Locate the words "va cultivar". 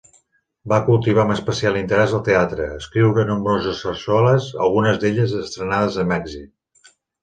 0.71-1.21